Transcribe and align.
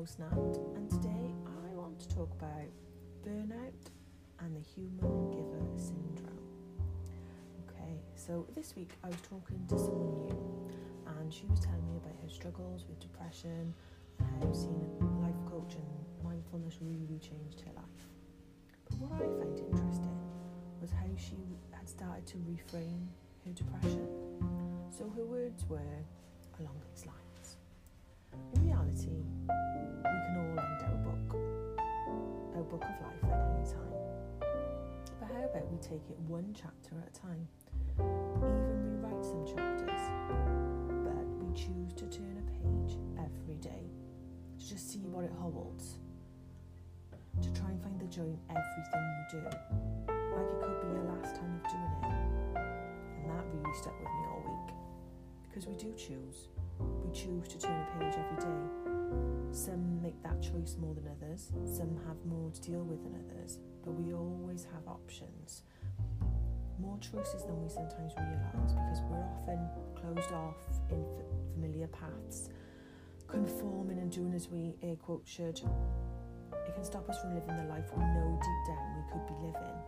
host 0.00 0.18
and 0.76 0.90
today 0.90 1.34
I 1.44 1.74
want 1.74 2.00
to 2.00 2.08
talk 2.08 2.32
about 2.32 2.70
burnout 3.22 3.84
and 4.38 4.56
the 4.56 4.60
human 4.60 5.30
giver 5.30 5.60
syndrome. 5.76 6.40
Okay, 7.68 8.00
so 8.14 8.46
this 8.56 8.74
week 8.76 8.92
I 9.04 9.08
was 9.08 9.20
talking 9.28 9.60
to 9.68 9.78
someone 9.78 10.24
new, 10.24 10.70
and 11.06 11.30
she 11.30 11.44
was 11.50 11.60
telling 11.60 11.86
me 11.86 11.98
about 11.98 12.16
her 12.22 12.30
struggles 12.30 12.86
with 12.88 12.98
depression 12.98 13.74
and 14.18 14.28
how 14.42 14.50
seeing 14.54 14.88
a 15.02 15.04
life 15.20 15.36
coach 15.44 15.74
and 15.74 16.24
mindfulness 16.24 16.78
really 16.80 17.18
changed 17.18 17.60
her 17.60 17.72
life. 17.76 18.08
But 18.88 19.00
what 19.00 19.20
I 19.20 19.28
found 19.36 19.58
interesting 19.58 20.16
was 20.80 20.92
how 20.92 21.12
she 21.18 21.36
had 21.72 21.86
started 21.86 22.26
to 22.28 22.36
reframe 22.38 23.04
her 23.44 23.52
depression. 23.52 24.08
So 24.96 25.12
her 25.14 25.26
words 25.26 25.66
were 25.68 26.00
along 26.58 26.80
these 26.88 27.04
lines. 27.04 27.19
Take 35.80 36.10
it 36.10 36.18
one 36.28 36.54
chapter 36.54 36.94
at 37.00 37.08
a 37.08 37.20
time? 37.20 37.48
Even 37.98 39.00
rewrite 39.00 39.24
some 39.24 39.46
chapters, 39.46 40.02
but 41.04 41.24
we 41.40 41.52
choose 41.54 41.92
to 41.96 42.06
turn 42.06 42.36
a 42.36 42.44
page 42.52 42.98
every 43.18 43.56
day 43.56 43.88
to 44.58 44.68
just 44.68 44.90
see 44.92 45.00
what 45.00 45.24
it 45.24 45.32
holds, 45.40 45.96
to 47.40 47.52
try 47.52 47.70
and 47.70 47.82
find 47.82 47.98
the 47.98 48.06
joy 48.06 48.28
in 48.28 48.38
everything 48.50 49.04
you 49.16 49.40
do, 49.40 49.44
like 50.36 50.48
it 50.52 50.60
could 50.60 50.80
be 50.82 50.88
your 50.92 51.04
last 51.16 51.36
time 51.36 51.52
of 51.56 51.62
doing 51.70 51.92
it. 52.04 52.60
And 53.16 53.30
that 53.30 53.44
really 53.52 53.74
stuck 53.80 53.96
with 53.98 54.08
me 54.08 54.22
all 54.28 54.42
week. 54.44 54.74
Because 55.48 55.66
we 55.66 55.74
do 55.76 55.92
choose. 55.96 56.48
We 56.78 57.10
choose 57.12 57.48
to 57.48 57.58
turn 57.58 57.72
a 57.72 57.98
page 57.98 58.14
every 58.20 58.36
day. 58.36 58.62
Some 59.52 60.00
make 60.00 60.22
that 60.22 60.40
choice 60.40 60.76
more 60.80 60.94
than 60.94 61.08
others, 61.08 61.52
some 61.64 61.96
have 62.06 62.16
more 62.24 62.50
to 62.52 62.60
deal 62.60 62.84
with 62.84 63.02
than 63.02 63.16
others, 63.26 63.58
but 63.84 63.92
we 63.92 64.14
always 64.14 64.64
have 64.72 64.86
choices 67.00 67.44
than 67.44 67.60
we 67.62 67.68
sometimes 67.68 68.12
realise 68.16 68.72
because 68.72 69.00
we're 69.08 69.18
often 69.18 69.58
closed 69.94 70.32
off 70.32 70.56
in 70.90 71.00
f- 71.00 71.24
familiar 71.54 71.88
paths, 71.88 72.50
conforming 73.26 73.98
and 73.98 74.10
doing 74.10 74.34
as 74.34 74.48
we 74.48 74.76
air 74.82 74.96
quote 74.96 75.22
should. 75.24 75.60
It 76.66 76.74
can 76.74 76.84
stop 76.84 77.08
us 77.08 77.20
from 77.20 77.34
living 77.34 77.56
the 77.56 77.64
life 77.64 77.86
we 77.96 78.04
know 78.04 78.38
deep 78.40 78.74
down 78.74 78.96
we 78.96 79.12
could 79.12 79.26
be 79.26 79.34
living, 79.46 79.78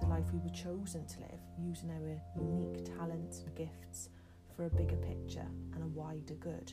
the 0.00 0.06
life 0.06 0.24
we 0.32 0.38
were 0.38 0.54
chosen 0.54 1.06
to 1.06 1.20
live, 1.20 1.40
using 1.58 1.90
our 1.90 2.42
unique 2.42 2.84
talents 2.96 3.40
and 3.40 3.54
gifts 3.54 4.08
for 4.56 4.66
a 4.66 4.70
bigger 4.70 4.96
picture 4.96 5.46
and 5.74 5.82
a 5.82 5.86
wider 5.88 6.34
good. 6.34 6.72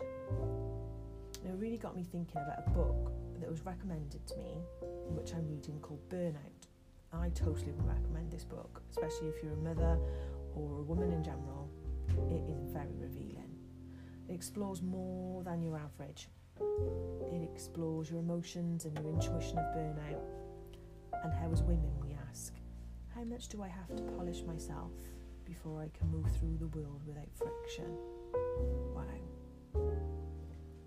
And 1.43 1.53
it 1.53 1.57
really 1.57 1.77
got 1.77 1.95
me 1.95 2.03
thinking 2.03 2.41
about 2.41 2.63
a 2.65 2.69
book 2.71 3.11
that 3.39 3.49
was 3.49 3.65
recommended 3.65 4.25
to 4.27 4.37
me, 4.37 4.61
which 5.09 5.33
I'm 5.33 5.47
reading 5.47 5.79
called 5.79 6.07
Burnout. 6.09 6.66
I 7.13 7.29
totally 7.29 7.73
recommend 7.83 8.31
this 8.31 8.43
book, 8.43 8.81
especially 8.91 9.29
if 9.29 9.41
you're 9.41 9.53
a 9.53 9.57
mother 9.57 9.97
or 10.55 10.79
a 10.79 10.83
woman 10.83 11.11
in 11.11 11.23
general. 11.23 11.69
It 12.29 12.43
is 12.49 12.71
very 12.71 12.95
revealing. 12.97 13.55
It 14.29 14.33
explores 14.33 14.81
more 14.81 15.43
than 15.43 15.61
your 15.61 15.77
average. 15.77 16.29
It 16.59 17.43
explores 17.43 18.09
your 18.09 18.19
emotions 18.19 18.85
and 18.85 18.97
your 18.97 19.09
intuition 19.09 19.57
of 19.57 19.65
burnout. 19.75 20.21
And 21.23 21.33
how, 21.33 21.51
as 21.51 21.63
women, 21.63 21.91
we 22.01 22.15
ask, 22.29 22.53
how 23.15 23.23
much 23.23 23.47
do 23.47 23.63
I 23.63 23.67
have 23.67 23.95
to 23.95 24.03
polish 24.03 24.43
myself 24.43 24.91
before 25.47 25.81
I 25.81 25.89
can 25.97 26.11
move 26.11 26.25
through 26.37 26.57
the 26.59 26.67
world 26.67 27.01
without 27.07 27.29
friction. 27.33 27.97
Wow. 28.93 29.03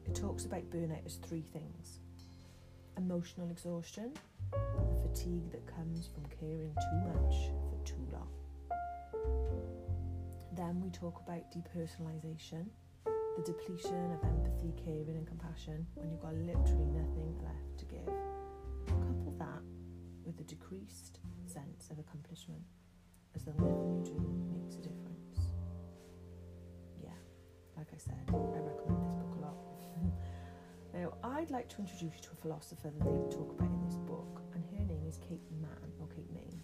It 0.04 0.14
talks 0.14 0.44
about 0.44 0.68
burnout 0.70 1.06
as 1.06 1.16
three 1.16 1.42
things 1.42 2.00
emotional 2.96 3.50
exhaustion, 3.50 4.12
fatigue 5.10 5.50
that 5.50 5.66
comes 5.66 6.08
from 6.08 6.24
caring 6.38 6.74
too 6.74 6.98
much 7.08 7.50
for 7.68 7.78
too 7.84 8.06
long. 8.12 8.28
Then 10.52 10.80
we 10.80 10.90
talk 10.90 11.20
about 11.24 11.50
depersonalization, 11.50 12.66
the 13.04 13.42
depletion 13.44 14.12
of 14.12 14.22
empathy, 14.24 14.72
caring, 14.84 15.16
and 15.16 15.26
compassion 15.26 15.86
when 15.94 16.10
you've 16.10 16.20
got 16.20 16.34
literally 16.34 16.86
nothing 16.86 17.34
left 17.42 17.78
to 17.78 17.84
give. 17.86 18.06
Couple 18.86 19.34
that 19.38 19.62
with 20.24 20.38
a 20.40 20.44
decreased 20.44 21.18
sense 21.46 21.88
of 21.90 21.98
accomplishment 21.98 22.62
as 23.34 23.44
though 23.44 23.52
nothing 23.52 23.96
you 23.96 24.04
do 24.04 24.52
makes 24.52 24.74
a 24.76 24.80
difference. 24.80 25.54
Yeah, 27.02 27.10
like 27.76 27.88
I 27.94 27.98
said, 27.98 28.14
I 28.28 28.32
recommend 28.32 29.02
this 29.02 29.12
book 29.12 29.36
a 29.38 29.42
lot. 29.42 29.56
now, 30.94 31.14
I'd 31.22 31.50
like 31.50 31.68
to 31.70 31.78
introduce 31.78 32.14
you 32.16 32.22
to 32.22 32.30
a 32.32 32.42
philosopher 32.42 32.90
that 32.90 33.04
they 33.04 33.36
talk 33.36 33.52
about 33.56 33.70
in 33.70 33.84
this 33.86 33.96
book, 33.96 34.09
is 35.10 35.18
Kate 35.28 35.42
Manne, 35.60 35.92
or 35.98 36.06
Kate 36.14 36.30
Main, 36.32 36.60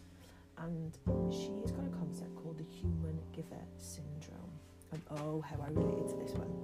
and 0.58 0.96
she 1.32 1.50
has 1.62 1.72
got 1.72 1.84
a 1.84 1.96
concept 1.98 2.32
called 2.36 2.58
the 2.58 2.64
human 2.64 3.18
giver 3.34 3.64
syndrome. 3.76 4.54
And 4.92 5.02
oh, 5.18 5.40
how 5.40 5.56
I 5.60 5.70
related 5.70 6.08
to 6.10 6.16
this 6.16 6.32
one. 6.32 6.54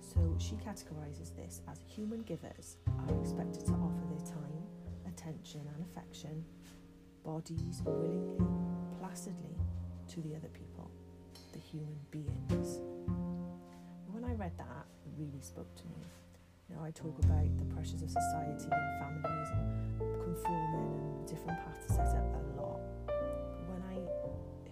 So 0.00 0.20
she 0.36 0.56
categorises 0.56 1.34
this 1.34 1.62
as 1.66 1.80
human 1.88 2.20
givers 2.22 2.76
are 2.86 3.20
expected 3.20 3.64
to 3.66 3.72
offer 3.72 4.04
their 4.10 4.26
time, 4.26 4.62
attention, 5.06 5.62
and 5.74 5.86
affection, 5.86 6.44
bodies 7.24 7.80
willingly 7.86 8.44
placidly 9.00 9.56
to 10.08 10.20
the 10.20 10.36
other 10.36 10.48
people, 10.52 10.90
the 11.54 11.58
human 11.58 11.96
beings. 12.10 12.80
When 14.12 14.24
I 14.24 14.34
read 14.34 14.52
that, 14.58 14.84
it 15.06 15.12
really 15.16 15.40
spoke 15.40 15.74
to 15.76 15.84
me. 15.84 16.04
You 16.68 16.76
know, 16.76 16.82
I 16.84 16.90
talk 16.90 17.18
about 17.24 17.58
the 17.58 17.64
pressures 17.74 18.02
of 18.02 18.10
society 18.10 18.68
and 18.70 18.98
families 19.00 19.48
and 19.52 19.98
conforming 20.20 21.00
and 21.00 21.26
different 21.26 21.58
paths 21.64 21.86
to 21.86 21.92
set 21.94 22.08
up 22.08 22.34
a 22.34 22.60
lot. 22.60 22.80
But 23.06 23.64
when 23.68 23.82
I 23.88 23.96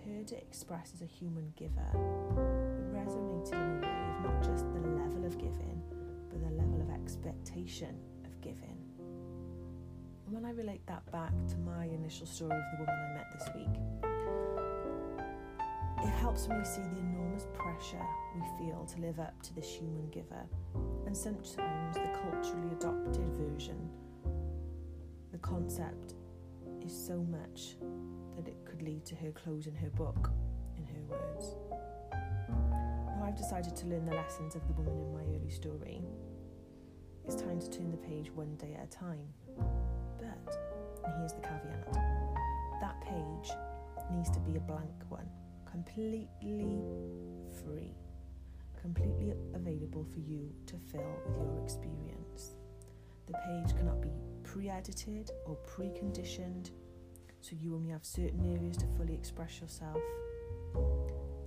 heard 0.05 0.31
it 0.31 0.45
expressed 0.47 0.95
as 0.97 1.01
a 1.01 1.07
human 1.07 1.55
giver, 1.57 1.89
it 1.95 2.93
resonated 2.93 3.53
in 3.55 3.59
a 3.59 3.81
way 3.81 4.11
of 4.13 4.25
not 4.25 4.43
just 4.43 4.71
the 4.75 4.81
level 4.81 5.25
of 5.25 5.39
giving, 5.39 5.81
but 6.29 6.41
the 6.45 6.51
level 6.55 6.83
of 6.83 6.91
expectation 6.91 7.97
of 8.27 8.41
giving. 8.43 8.77
And 10.27 10.35
when 10.35 10.45
I 10.45 10.51
relate 10.51 10.87
that 10.89 11.11
back 11.13 11.33
to 11.49 11.57
my 11.59 11.87
initial 11.87 12.27
story 12.27 12.57
of 12.57 12.65
the 12.73 12.79
woman 12.85 12.95
I 12.95 13.15
met 13.15 13.33
this 13.33 13.49
week, 13.55 13.81
it 16.05 16.11
helps 16.21 16.47
me 16.47 16.63
see 16.63 16.83
the 16.83 16.99
enormous 16.99 17.47
pressure 17.55 18.05
we 18.35 18.43
feel 18.59 18.85
to 18.85 19.01
live 19.01 19.19
up 19.19 19.41
to 19.45 19.55
this 19.55 19.67
human 19.67 20.11
giver, 20.11 20.45
and 21.07 21.17
sometimes 21.17 21.95
the 21.95 22.09
culturally 22.21 22.73
adopted 22.73 23.27
version. 23.35 23.89
The 25.33 25.39
concept 25.39 26.15
is 26.85 26.93
so 26.93 27.19
much 27.31 27.77
that 28.37 28.49
it 28.49 28.57
could 28.65 28.83
lead 28.83 29.05
to 29.07 29.15
her 29.17 29.31
closing 29.31 29.75
her 29.77 29.91
book, 29.91 30.31
in 30.77 30.85
her 30.87 31.03
words. 31.09 31.55
Now 32.11 33.25
I've 33.25 33.37
decided 33.37 33.77
to 33.77 33.87
learn 33.87 34.05
the 34.05 34.15
lessons 34.15 34.55
of 34.55 34.67
the 34.67 34.75
woman 34.75 34.99
in 34.99 35.13
my 35.15 35.37
early 35.37 35.51
story. 35.51 36.03
It's 37.25 37.37
time 37.37 37.61
to 37.61 37.71
turn 37.71 37.91
the 37.91 37.97
page 37.97 38.31
one 38.33 38.55
day 38.57 38.77
at 38.79 38.85
a 38.85 38.91
time. 38.91 39.29
But, 40.19 40.57
and 41.05 41.15
here's 41.19 41.33
the 41.33 41.41
caveat 41.41 41.93
that 42.81 43.01
page 43.01 43.51
needs 44.13 44.31
to 44.31 44.39
be 44.41 44.57
a 44.57 44.61
blank 44.61 44.91
one 45.09 45.27
completely 45.77 46.29
free, 47.65 47.95
completely 48.81 49.33
available 49.55 50.07
for 50.13 50.21
you 50.21 50.53
to 50.67 50.77
fill 50.91 51.21
with 51.27 51.37
your 51.37 51.63
experience. 51.63 52.55
The 53.27 53.35
page 53.35 53.77
cannot 53.77 54.01
be 54.01 54.11
pre 54.43 54.69
edited 54.69 55.31
or 55.47 55.57
preconditioned, 55.67 56.71
so 57.41 57.57
you 57.61 57.75
only 57.75 57.91
have 57.91 58.05
certain 58.05 58.45
areas 58.57 58.77
to 58.79 58.87
fully 58.97 59.15
express 59.15 59.61
yourself. 59.61 60.01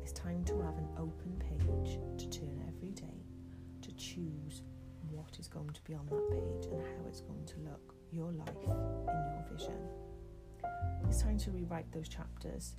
It's 0.01 0.11
time 0.11 0.43
to 0.45 0.61
have 0.61 0.77
an 0.77 0.89
open 0.97 1.39
page 1.39 1.99
to 2.17 2.29
turn 2.29 2.63
every 2.67 2.91
day 2.91 3.23
to 3.81 3.91
choose 3.93 4.61
what 5.09 5.37
is 5.39 5.47
going 5.47 5.69
to 5.69 5.81
be 5.83 5.93
on 5.93 6.05
that 6.07 6.29
page 6.29 6.71
and 6.71 6.81
how 6.81 7.07
it's 7.07 7.21
going 7.21 7.45
to 7.45 7.55
look, 7.59 7.95
your 8.11 8.31
life 8.31 8.49
in 8.49 9.33
your 9.33 9.45
vision. 9.51 9.79
It's 11.07 11.21
time 11.21 11.37
to 11.39 11.51
rewrite 11.51 11.91
those 11.91 12.09
chapters 12.09 12.75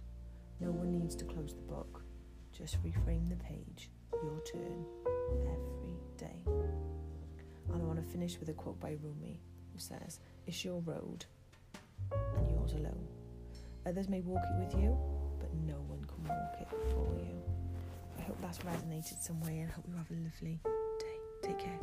no 0.61 0.71
one 0.71 0.93
needs 0.93 1.17
to 1.17 1.25
close 1.25 1.55
the 1.55 1.63
book. 1.63 2.03
Just 2.53 2.83
reframe 2.85 3.31
the 3.31 3.37
page, 3.37 3.91
your 4.23 4.41
turn, 4.45 4.85
every 5.43 5.97
day. 6.17 6.43
And 6.47 7.83
I 7.83 7.85
want 7.85 8.05
to 8.05 8.11
finish 8.11 8.39
with 8.39 8.49
a 8.49 8.53
quote 8.53 8.81
by 8.81 8.97
Rumi 9.03 9.41
who 9.73 9.79
says, 9.79 10.21
It's 10.47 10.65
your 10.65 10.81
road 10.81 11.25
and 12.37 12.51
yours 12.51 12.73
alone. 12.73 13.07
Others 13.87 14.09
may 14.09 14.21
walk 14.21 14.43
it 14.45 14.59
with 14.65 14.75
you, 14.83 14.97
but 15.39 15.53
no 15.67 15.77
one 15.89 16.05
can 16.05 16.25
walk 16.25 16.57
it 16.61 16.69
for 16.91 17.15
you. 17.19 17.43
I 18.19 18.23
hope 18.23 18.41
that's 18.41 18.59
resonated 18.59 19.23
some 19.23 19.41
way 19.41 19.61
and 19.61 19.71
hope 19.71 19.85
you 19.89 19.95
have 19.97 20.11
a 20.11 20.15
lovely 20.15 20.61
day. 20.99 21.19
Take 21.43 21.59
care. 21.59 21.81